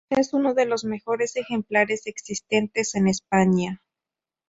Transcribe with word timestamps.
Es 0.09 0.33
uno 0.33 0.55
de 0.55 0.65
los 0.65 0.83
mejores 0.83 1.35
ejemplares 1.35 2.07
existentes 2.07 2.95
en 2.95 3.07
España. 3.07 3.83